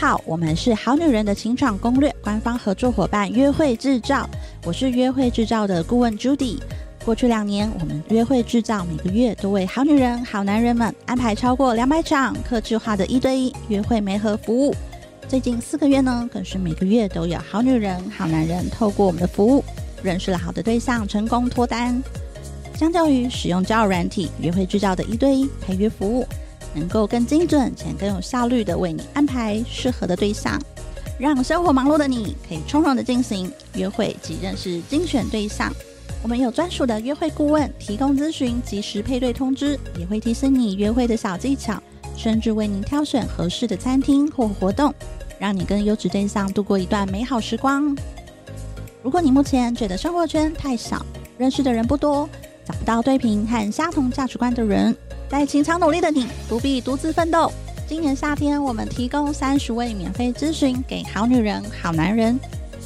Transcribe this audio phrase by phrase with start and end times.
[0.00, 4.30] 好，我们是好女人的情场攻略官方合作伙伴约会制造，
[4.64, 6.56] 我是约会制造的顾问 Judy。
[7.04, 14.72] 过去两年，我们约会制造每个月都为好女人、好男人们安排超过两百场客制化的一对一约会媒合服务。
[15.26, 19.64] 最近四个月呢，更是每个月都有好女人、好男人透过我们的服务，
[20.00, 22.00] 认识了好的对象，成功脱单。
[22.76, 26.24] 相较于使用交友软体，约会制造的一对一陪约服务，
[26.74, 30.60] 能够更精准且更有效率地为你安排适合的对象，
[31.18, 35.72] 让生活忙碌的你可以从容地进行约会及认识精选对象。
[36.22, 41.80] 我们有专属的约会顾问提供咨询，及时配对通知，也会提醒你约会的小技巧，
[42.16, 44.92] 甚至为您挑选合适的餐厅或活动，
[45.38, 47.96] 让你跟优质对象度过一段美好时光。
[49.00, 51.06] 如果你目前觉得生活圈太小，
[51.38, 52.28] 认识的人不多，
[52.64, 54.94] 找不到对频和相同价值观的人，
[55.30, 57.52] 在情场努力的你不必独自奋斗。
[57.86, 62.38] 今年夏天，我们提供三十位免费咨询给好女人、好男人。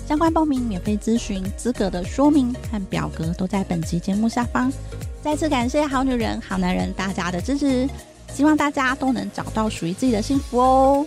[0.09, 4.73] 相关报名、免费咨询资格的说明和表格都在本集节目下方。
[5.23, 7.89] 再次感谢好女人、好男人大家的支持，
[8.35, 11.07] 希望大家都能找到属于自己的幸福哦。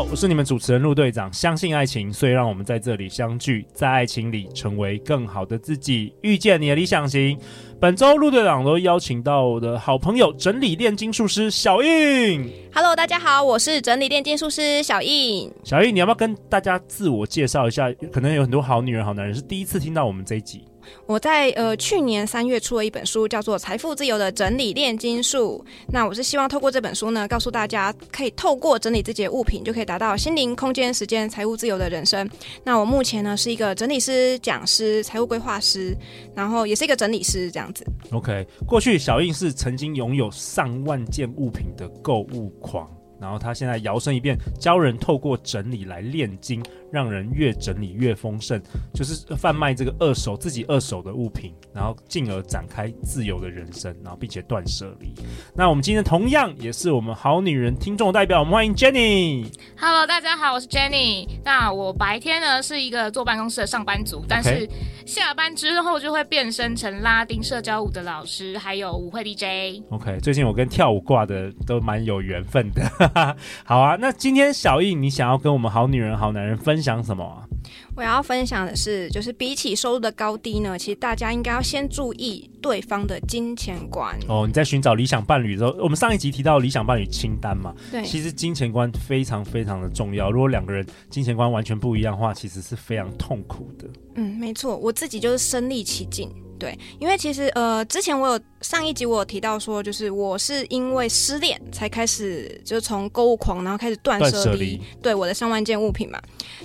[0.00, 1.30] 好，我是你们主持人陆队长。
[1.30, 7.38] 相信爱情，所以让我们在这里相聚，在爱情里成为更好的自己，遇见你的理想型。
[7.78, 12.50] 本周陆队长都邀请到我的好朋友整理炼金术师小印。
[12.72, 15.52] Hello，大家好，我是整理炼金术师小印。
[15.64, 17.92] 小印，你要不要跟大家自我介绍一下？
[18.10, 20.64] 可能有很多好女人、好男人是第一次听到我们这一集。
[21.06, 25.64] 我在呃去年三月出了一本书，叫做《财富自由的整理炼金术》。
[25.92, 32.28] 那我是希望透过这本书呢，告诉大家可以透过整理自己的物品，就可以达到心灵、空间、时间、财务自由的人生。
[32.64, 35.96] 那我目前呢是一个整理师、讲师、财务规划师，
[36.34, 37.86] 然后也是一个整理师这样子。
[38.12, 46.62] OK，过去小印是曾经拥有上万件物品的购物狂，然后他现在摇身一变，教人透过整理来炼金。
[46.92, 48.60] 让人越整理越丰盛，
[48.92, 55.14] 就是贩卖这个二手自己二手的物品，然后进而展开自由的人生，然后并且断舍离。
[55.54, 59.46] 那我们今天同样也是我们好女人听众代表，我们欢迎 Jenny。
[59.78, 61.28] Hello，大家好，我是 Jenny。
[61.44, 64.68] 那我白天呢是一个坐办公室的上班族，但是
[65.06, 69.80] 下班之后就会变身成拉丁社交舞的老师，还有舞会 DJ。
[69.90, 72.82] OK，最近我跟跳舞挂的都蛮有缘分的。
[73.64, 77.46] 好啊，那今天小易，你想要跟我们好女人好男人分享什么啊？
[77.94, 84.18] 我要分享的是，就是比起收入的高低呢，其实大家应该要先注意对方的金钱观。
[84.28, 90.30] 哦，你在寻找理想伴侣的时候，我们上一集提到理想伴侣清单嘛，对，其实金钱观非常非常的重要。
[90.30, 93.86] 如果两个人金钱观完全不一样的话，其实是非常痛苦的。
[94.14, 96.32] 嗯，没错，我自己就是身历其境。
[96.60, 106.20] 对，因为其实呃，之前我有上一集我有提到说，就是我是因为失恋才开始，就是从购物狂，然后开始断舍离，对我的上万件物品嘛。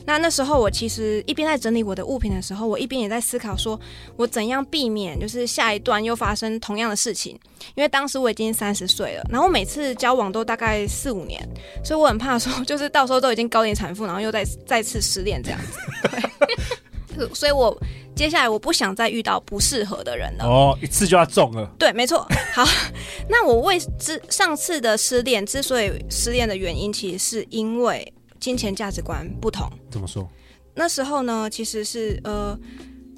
[0.05, 3.79] 那那时候我其实一边在整理我的物品的时候，我一边也在思考说，
[4.17, 7.39] 我怎样避免就是下一段又发生同样的事情。
[7.75, 11.41] 因为当时我已经三十岁了，然后每次交往都大概四五年，
[11.83, 15.79] 所以我很怕说，就是到时候都已经高龄产妇，然后又再再次失恋这样子。
[17.17, 17.75] 对， 所以我。
[18.15, 20.45] 接下来我不想再遇到不适合的人了。
[20.45, 21.69] 哦，一次就要中了。
[21.77, 22.25] 对，没错。
[22.53, 22.63] 好，
[23.29, 29.69] 那我为之上次的失恋之所以失恋的原因，其实是因为金钱价值观不同。
[29.91, 30.27] 怎么说？
[30.73, 32.57] 那时候呢，其实是呃，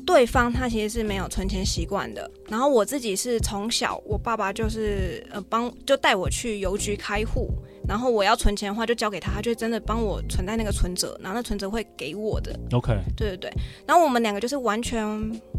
[0.05, 2.29] 对方他其实是没有存钱习惯的。
[2.47, 7.49] 然后我自己是从小，我爸爸就是呃帮就带我去邮局开户。
[7.87, 12.59] 然后我要存钱的话，就交给他，他就真的帮我存在那个存折，然后那存折会给我的。
[12.73, 13.53] OK，对对对。
[13.85, 15.07] 然后我们两个就是完全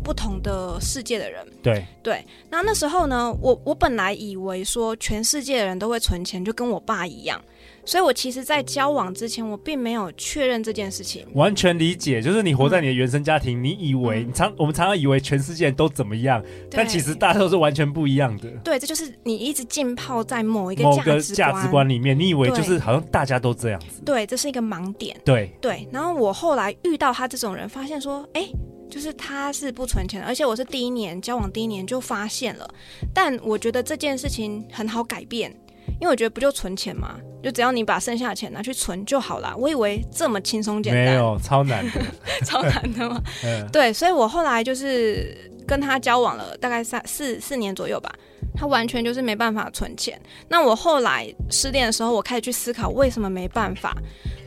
[0.05, 1.47] 不同的世界的人。
[1.63, 2.25] 对对。
[2.51, 7.41] 那那时候呢，我我本来以为说全世界的人都会存钱，就跟我爸一样。
[7.89, 11.27] 所以，我其实，在交往之前，我并没有确认这件事情。
[11.33, 18.51] 完全理解，就是你活在你的原生家庭，嗯、你以为你常我们常常以为全世界都怎么样，但其实大家都是完全不一样的。
[18.63, 24.03] 对，这就是你一直浸泡在某一个某个价值观里面，你以为就是好像大家都这样子。
[24.05, 25.19] 对，这是一个盲点。
[25.25, 25.89] 对对。
[25.91, 28.51] 然后我后来遇到他这种人，发现说，哎，
[28.91, 32.69] 就是他是不存钱的，而且我是第一年交往第一年就发现了。
[33.15, 35.59] 但我觉得这件事情很好改变。
[36.01, 39.55] 因为我觉得不就存钱嘛，就只要你把剩下的钱拿去存就好啦。
[39.57, 42.01] 我以为这么轻松简单，没有，超难的，
[42.47, 43.21] 超难的嘛。
[43.45, 45.37] 嗯，对，所以我后来就是
[45.67, 48.13] 跟他交往了大概三四四年左右吧。
[48.59, 50.21] 他完全就是没办法存钱。
[50.49, 53.97] 那我后来失恋的时候，我开始去思考为什么没办法，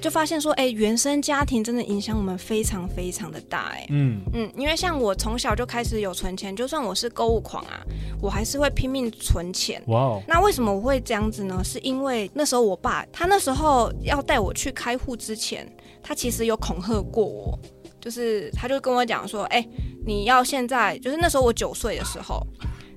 [0.02, 7.80] 就发现说，哎，原生家庭真的影响我们非常非常的大，哎，嗯嗯，因为像我从小就开始有存钱，就算我是购物狂啊，
[8.22, 9.82] 我还是会拼命存钱。
[9.88, 11.62] 哇哦，那为什么我会这样子呢？
[11.64, 15.66] 是因为那时候我爸他那时候要带我去开户之前，
[16.04, 17.58] 他其实有恐吓过我，
[18.02, 19.66] 就是他就跟我讲说，哎，
[20.06, 22.46] 你要现在就是那时候我九岁的时候。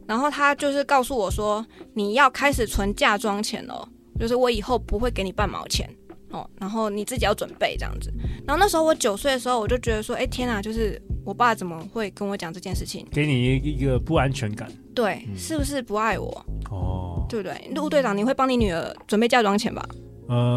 [0.06, 1.64] 然后他就是告诉我说，
[1.94, 5.88] 你要开始存嫁妆钱了，就是我以后不会给你半毛钱
[6.30, 8.12] 哦，然后你自己要准备这样子。
[8.46, 13.06] 然后那时候我九岁的时候，我就觉得说，哎天啊，就是我爸怎么会跟我讲这件事情？
[13.10, 14.70] 给你一个不安全感。
[14.94, 16.46] 对，嗯、是不是不爱我？
[16.70, 17.70] 哦，对不对？
[17.74, 19.84] 陆队长，你会帮你女儿准备嫁妆钱吧？
[20.28, 20.56] 嗯，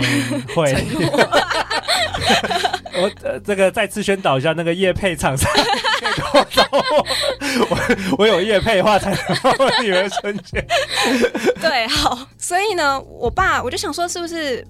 [0.56, 0.74] 会。
[3.00, 5.50] 我呃，这个再次宣导一下，那个叶配厂商
[6.34, 7.06] 我找 我，
[7.69, 7.78] 我
[8.19, 10.66] 我有叶配的话才能帮我女儿存钱。
[11.62, 14.66] 对，好，所以呢，我爸我就想说，是不是？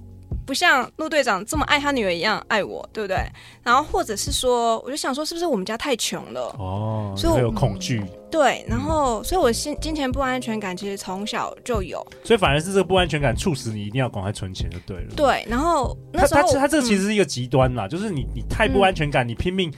[0.48, 3.18] 不像陆队长这么爱他女儿一样爱我，对不对？
[3.62, 6.56] 然后或者是说，我就想说，是不是我们家太穷了？
[6.58, 8.02] 哦，所以我有恐惧。
[8.32, 12.06] 对，然后所以，我金金钱不安全感其实从小就有。
[12.24, 15.14] 所以反而是这个不安全感促使你一定要赶快存钱就对了。
[15.16, 19.72] 对，然后那时候他这个其实是一个极端啦，嗯、就是你你太不安全感，嗯、你拼命。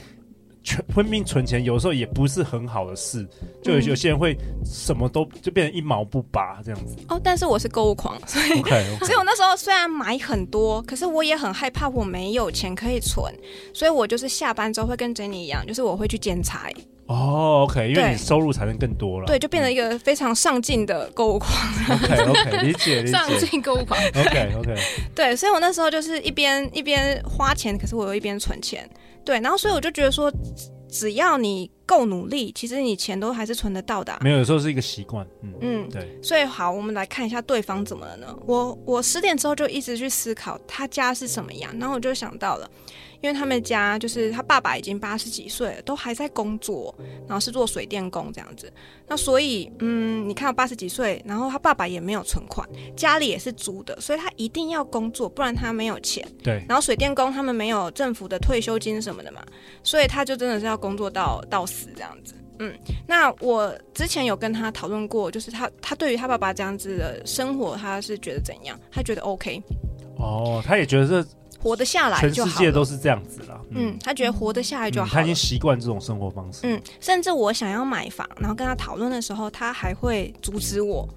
[0.94, 3.28] 拼命 存钱，有时候也不是很好的事。
[3.62, 6.96] 就有有些人会什么都就变成一毛不拔这样子。
[7.10, 9.00] 哦，但是我是购物狂， 所以 okay, okay.
[9.06, 13.34] 所以我那时候虽然买很多，可是我也很害怕我没有钱可以存，
[13.74, 16.70] 所以我就是下班之后会跟 Jenny 一样，就是我会去兼差。
[17.08, 19.26] 哦，OK，因为你收入才能更多了。
[19.26, 21.52] 对，就变成一个非常上进的购物狂。
[21.90, 23.12] OK，OK，理解理解。
[23.12, 24.00] 上进购物狂。
[24.10, 24.76] OK，OK。
[25.16, 28.88] 对，所以我那时候就是一边一边花钱，可是我又一边存钱。
[29.30, 30.34] 对，然后所以我就觉得说，
[30.90, 34.18] 只要你够努力，其实你钱都还是存得到的啊。
[34.24, 35.24] 没有，有时候是一个习惯。
[35.44, 36.18] 嗯嗯，对。
[36.20, 38.36] 所以好，我们来看一下对方怎么了呢？
[38.48, 42.68] 我我十点之后就一直去思考他家是什么样，然后我就想到了。
[43.22, 46.94] 因为他们家就是他爸爸已经八十几岁了，都还在工作，
[47.28, 48.72] 然后是做水电工这样子。
[49.08, 56.26] 那所以，嗯，你看八十几岁，然后他爸爸也没有存款，家里也是租的，所以他一定要工作，不然他没有钱。
[56.44, 56.64] 对。
[56.68, 59.44] 然后水电工他们没有政府的退休金什么的嘛，
[59.84, 62.36] 所以他就真的是要工作到到死这样子。
[62.60, 62.74] 嗯，
[63.08, 68.80] 那我之前有跟他讨论过，就是他他对于他爸爸这样子的生活，他是觉得怎样？
[68.92, 69.62] 他觉得 OK。
[70.18, 71.30] 哦，他也觉得这。
[71.62, 73.60] 活得下来就好，全世界都是这样子啦。
[73.72, 76.62] 嗯，他觉得活得下来就好，嗯，他已经习惯这种生活方式。
[76.64, 81.08] 嗯，甚至我想要买房，然后跟他讨论的时候，他还会阻止我。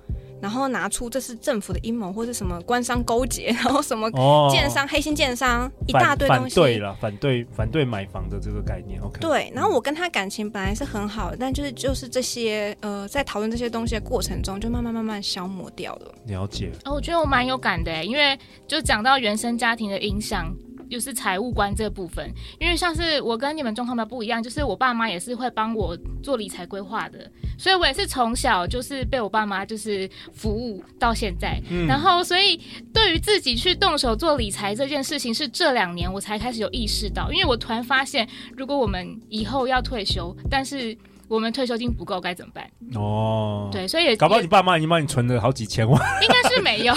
[0.42, 4.10] 然后拿出这是政府的阴谋，或是什么官商勾结， 然后什么
[4.50, 6.56] 建商、哦、黑心建商一大堆东西。
[6.56, 9.00] 反对了，反对反对买房的这个概念。
[9.00, 9.20] OK。
[9.20, 16.12] 对，然后我跟他感情本来是很好的，但就是就是这些呃，在讨论这些东西的过程中，就慢慢慢慢消磨掉了。
[16.26, 16.72] 了解。
[16.84, 18.36] 哦，我觉得我蛮有感的，因为
[18.66, 20.52] 就讲到原生家庭的影响。
[20.92, 22.30] 就是财务观这部分，
[22.60, 27.18] 因为像是我跟你们状况的不一样，就是我爸妈也是会帮我做理财规划的，
[27.56, 32.60] 所以我也是从小就是被我爸妈就是服务到现在，嗯、然后所以
[32.92, 40.94] 对于自己去动手做理财这件事情，是这两年我才开始有意识到，因为我突然发现，如果我们以后要退休，但是
[41.28, 42.70] 我们退休金不够该怎么办？
[42.94, 46.94] 哦，对，所以也搞不好你爸妈已经帮你存了好几千万，应该是没有。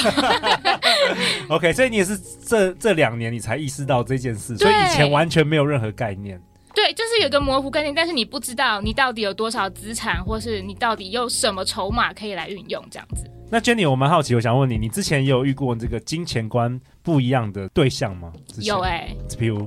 [1.49, 6.41] OK，所以你也是这这两年你才意识到这件事，所以以前完全没有任何概念。
[6.73, 13.31] 对，就是有个模糊概念，但是你不知道你到底有多少资产，或是你到底有什么筹码可以来运用这样子。
[13.49, 18.33] 那 Jenny，我蛮好奇，我想问你，你之前也有遇过这个金钱观不一样的对象吗？
[18.59, 19.65] 有哎、欸，比如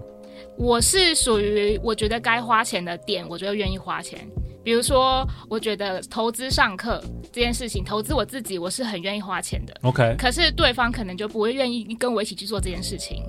[0.59, 4.29] 我是属于我觉得该花钱的点，我就愿意花钱。
[4.65, 9.75] 比如说，我觉得投资上课这件事情，投资我自己，我是很愿意花钱的。
[9.83, 13.23] OK，可是对方可能就不会愿意跟我一起去做这件事情。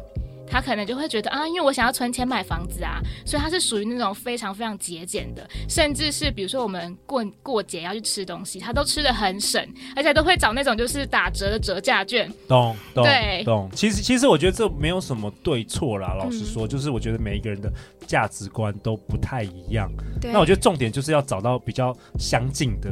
[0.50, 9.64] 他可能就会觉得啊，因为我想要存钱买房子啊，所以他是属于那种非常非常节俭的，甚至是比如说我们过过节要去吃东西，他都吃的很省，
[9.96, 12.32] 而且都会找那种就是打折的折价券。
[12.48, 13.70] 懂懂对懂。
[13.74, 17.72] 其实其实我觉得这没有什么对错啦，老实说，嗯、就是我觉得每一个人的
[18.08, 19.92] 价值观都不太一样。
[20.24, 22.90] 那我觉得重点就是要找到比较相近的。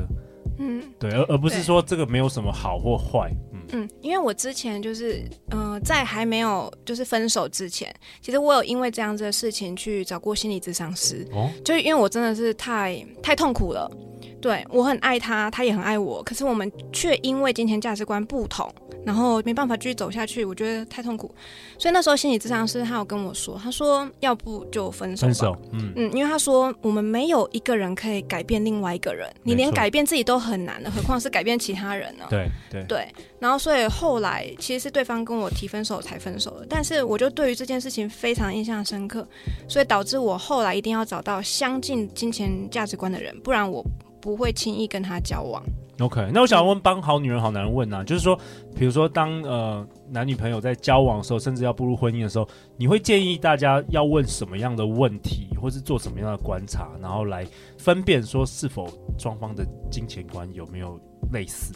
[0.58, 3.32] 嗯，对，而而不是说这个没有什么好或坏。
[3.52, 11.28] 嗯嗯，因为我之前就是，嗯、呃，在还没有就是分手之前，其实我有因为这样子的事情去找过心理咨商师。
[11.34, 13.92] 哦，就是因为我真的是太太痛苦了。
[14.40, 18.72] 对，我很爱他，他也很爱我，可是我们却因为金钱价值观不同，
[19.08, 21.34] 然后没办法继续走下去，我觉得太痛苦。
[21.80, 25.26] 所以那时候心理咨商师他有跟我说，他说要不就分手。
[25.26, 32.26] 分手，嗯嗯，因为他说我们没有一个人可以改变另外一个人，你连改变自己都很难的，何况是改变其他人呢？
[32.30, 33.08] 对对对。
[33.40, 39.26] 然后所以后来其实是对方跟我提分手才分手的，但是我就对于这件事情非常印象深刻，
[39.70, 43.82] 所以导致我后来一定要找到相近金钱价值观的人，不然我
[44.22, 45.64] 不会轻易跟他交往。
[46.00, 48.40] OK，那我想问，帮好女人好男人问啊，就是说，
[48.76, 52.48] 比如说当呃男女朋友在交往的时候，甚至要步入婚姻的时候，
[52.78, 57.48] 你会建议大家要问什么样的问题，或是做什么样的观察，然后来
[57.80, 61.00] 分辨说是否双方的金钱观有没有
[61.34, 61.74] 类似？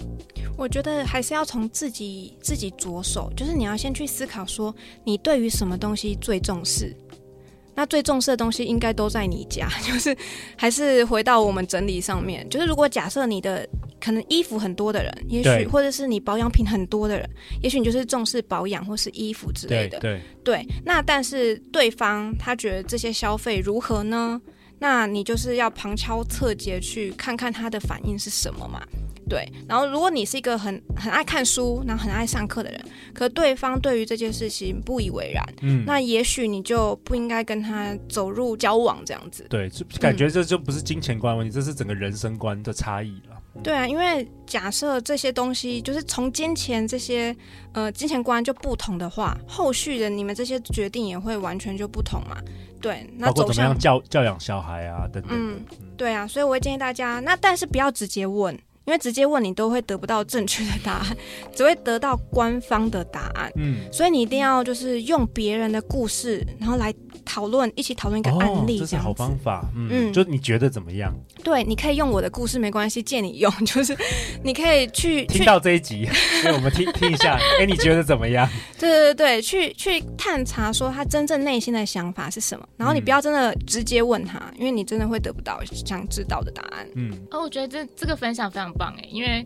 [0.56, 4.72] 我觉得还是要从自己自己着手，就是你要先去思考说，
[5.04, 6.96] 你对于什么东西最重视。
[7.74, 10.16] 那最重视的东西应该都在你家， 就是
[10.56, 12.48] 还是回到我们整理上面。
[12.50, 13.68] 就是如果假设你的
[14.00, 17.30] 可能衣服很多的人，也许或者是你保养品很多的人，
[17.62, 20.00] 也许你就是重视保养或是衣服之类的。
[20.00, 20.68] 对对，对。
[20.84, 24.42] 那但是对方他觉得这些消费如何呢？
[24.80, 28.82] 那你就是要旁敲侧击去看看他的反应是什么嘛。
[29.32, 39.46] 对，然后如果你是一个很很爱看书，然后很爱上课的人，可对方对于这件事情不以为然，嗯，那也许你就不应该跟他走入交往这样子。
[39.50, 43.38] 对，就感觉这就不是金钱观问题，嗯，这是整个人生观的差异了。
[43.64, 47.34] 对啊，因为假设这些东西就是从金钱这些
[47.72, 52.36] 呃金钱观就不同的话，后续的你们这些决定也会完全就不同嘛。
[52.82, 55.32] 对，那走向教教养小孩啊等等。
[55.32, 55.62] 嗯，
[55.96, 58.60] 对啊，所以我会建议大家，那但是不要直接问。
[58.92, 61.16] 因为直接问你都会得不到正确的答案，
[61.56, 63.50] 只会得到官方的答案。
[63.56, 66.94] 嗯，所以你一定要就是用别人的故事，然后来
[67.24, 69.64] 讨论，一起讨论一个案例这是好方法。
[69.74, 71.14] 嗯，嗯，就你觉得怎么样？
[71.42, 73.96] 对，你可以用我的故事没关系，借你用， 就是
[74.44, 76.06] 你可以去听到这一集，
[76.44, 77.40] 给我们听听一下。
[77.62, 78.46] 哎，你觉得怎么样？
[78.78, 86.86] 对对对，去去探查说他真正内心的想法是什么，然后你不要真的直接问他，嗯，因为你真的会得不到想知道的答案。
[86.96, 89.46] 嗯，哦，我觉得这这个分享非常棒哎，因为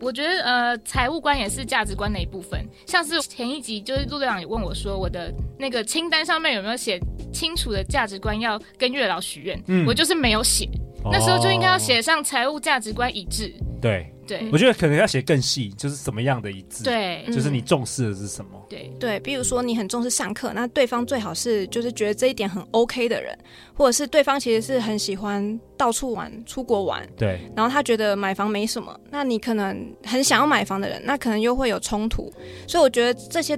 [0.00, 2.66] 我觉得呃，财务观也是价值观的一部分。
[2.86, 7.00] 像是前一集，就是陆队长也问我说，我的那个清单上面有没有写
[7.32, 9.62] 清楚的价值观要跟月老许愿？
[9.68, 10.68] 嗯，我就是没有写，
[11.10, 13.52] 那时候就应该要写上财务价值观一致。
[13.80, 14.12] 对。
[14.26, 18.60] 对，我觉得可能要写更细，就是什么样的一致，对，就是你重视的是什么？
[18.68, 23.38] 对对，比如说你很重视上课，那对方最好是就是觉得这一点很 OK 的人，
[23.72, 32.28] 或者是对方其实是很喜欢到处玩、出国玩，对，然后他觉得买房没什么，那你可能很想要买房的人，那可能又会有冲突，
[32.66, 33.56] 所以我觉得这些。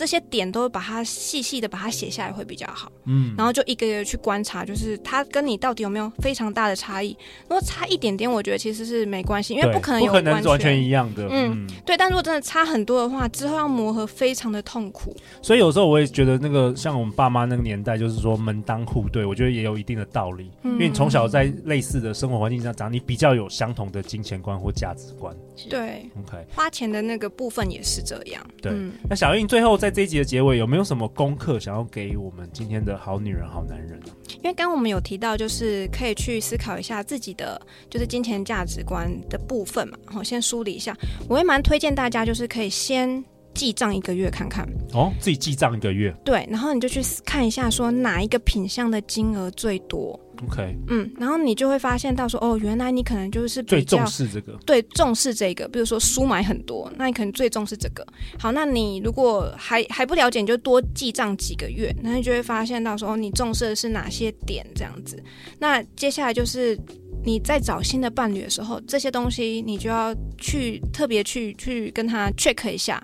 [0.00, 7.14] 这些点都把它细细的把它写下来会比较好，嗯，然后就一个一个去观察，就是他跟你到底有没有非常大的差异。
[7.42, 11.98] 如果差一点点，我觉得其实是没关系，因为不可能有完全，完全一样的，嗯，对。
[11.98, 15.14] 但如果真的差很多的话，之后要磨合非常的痛苦。
[15.42, 25.36] 所以有时候我也觉得，那个像我们爸妈那个年代，就是说门当户对，我觉得也有一定的道理，嗯，因为你从小在类似的生活环境下长，你比较有相同的金钱观或价值观。
[25.68, 28.42] 对，OK，花钱的那个部分也是这样。
[28.62, 34.06] 对，嗯，那小英最后在这一集的结尾有没有什么功课想要给我们今天的好女人、好男人呢？
[34.42, 39.98] 因为刚刚我们有提到，就是可以去思考一下自己的就是金钱价值观的部分嘛。
[40.06, 40.96] 然后先梳理一下，
[41.28, 44.66] 我会蛮推荐大家，就是可以先记账一个月看看。
[44.92, 46.14] 哦，自己记账一个月。
[46.24, 50.18] 对，然后你就去看一下，说哪一个品项的金额最多。
[50.46, 55.68] OK，嗯，然后你就会发现到说，哦，原来你可能就是比较最重视这个，对，重视这个。
[55.68, 58.06] 比如说书买很多，那你可能最重视这个。
[58.38, 65.22] 好，那你如果还还不了解，你就多记账几个月，那你就会发现到说，哦，你重视的是哪些点这样子。
[65.58, 66.78] 那接下来就是
[67.24, 73.02] 你在找新的伴侣的时候，这些东西你就要去特别去去跟他 check 一下。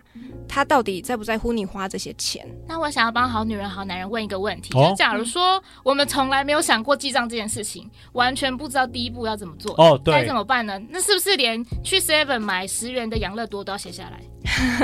[0.48, 2.46] 他到底在不在乎你花这些钱？
[2.66, 10.80] 那我想要帮好女人、好男人问一个问题：哦、就假如说我们从来没有想过记账这件事情，完全不知道第一步要怎么做，哦，对，该怎么办呢？
[10.88, 14.20] 那是不是连去 Seven 买十元的养乐多都要写下来？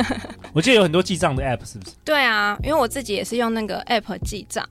[0.53, 1.93] 我记得有很多记账的 App，是不是？
[2.05, 4.69] 对啊，因为我自己也是用那个 App 记账。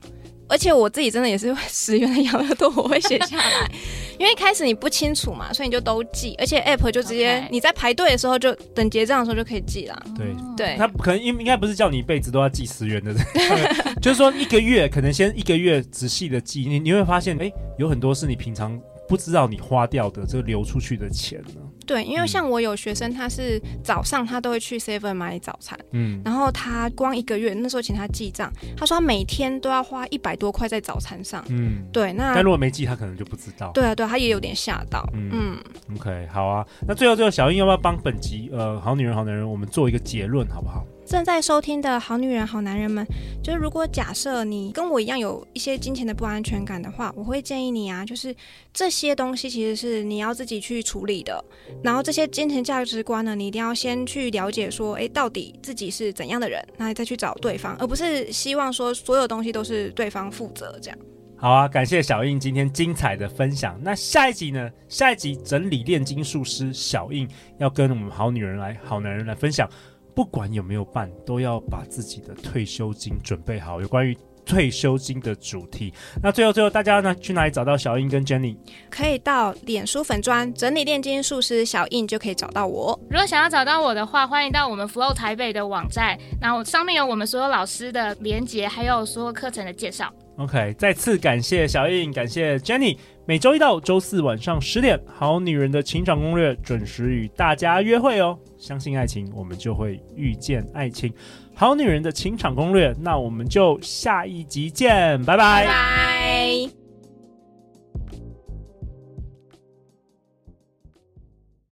[0.52, 3.70] 而且我自己真的也是十元的养乐多，我会写下来，
[4.20, 10.02] 因为一开始你不清楚嘛，所以你就都记，而且 app 就直接你在排队的时候就等结账的时候就可以记了。
[10.14, 10.26] 对。
[10.54, 13.14] 对，他可能应应该不是叫你一辈子都要记十元的，
[14.02, 18.78] 就是说一个月可能先一个月仔细的记，你你会发现哎，有很多是你平常
[19.12, 21.60] 不知道你花掉的这个流出去的钱呢。
[21.84, 33.70] 对，因为像我有学生，他是早上他都会去 Seven 买早餐，嗯，然后他光一个月那时候请他记账，他说他每天都要花一百多块在早餐上，嗯，对，那但如果没记，他可能就不知道。
[33.74, 40.86] 对啊，对，他也有点吓到，嗯，嗯，OK，好啊，那最后最后小英要不要帮本集呃好女人好男人我们做一个结论好不好？
[41.04, 43.06] 正在收听的好女人、好男人们，
[43.42, 48.34] 就是如果假设你跟我一样有一些金钱的不安全感的话，我会建议你啊，就是
[48.72, 51.44] 这些东西其实是你要自己去处理的。
[51.82, 60.98] 然后这些金钱价值观呢，你一定要先去了解，说，诶，到底自己是怎样的人，那再去找对方，而不是希望说所有东西都是对方负责这样。
[61.36, 63.76] 好啊，感谢小印今天精彩的分享。
[63.82, 64.70] 那下一集呢？
[64.88, 67.28] 下一集整理炼金术师小印
[67.58, 69.68] 要跟我们好女人来、好男人来分享。
[70.14, 73.80] 不管有没有办，都要把自己的退休金准备好。
[73.80, 78.56] 有关于退休金的主题，那最后最后，大家呢去哪里找到小印跟 Jenny？
[78.90, 82.98] 可以到脸书粉砖整理炼金术师小印就可以找到我。
[83.08, 90.12] 如果想要找到我的话，欢迎到我们 Flow 台北的网站，然后上面有我们所有老师的连结，还有所有课程的介绍。
[90.38, 92.96] OK，再次感谢小印，感谢 Jenny。
[93.24, 98.36] 每周一到周四晚上十点，《好女人的情场攻略》准时与大家约会哦。
[98.58, 101.08] 相信爱情，我们就会遇见爱情。
[101.54, 105.66] 《好女人的情场攻略》，那我们就下一集见，拜拜。
[105.66, 106.81] 拜。